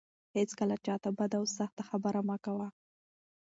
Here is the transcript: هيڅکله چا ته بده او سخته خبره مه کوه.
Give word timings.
هيڅکله 0.35 0.75
چا 0.85 0.95
ته 1.03 1.09
بده 1.17 1.37
او 1.39 1.45
سخته 1.57 1.81
خبره 1.89 2.21
مه 2.27 2.37
کوه. 2.45 2.67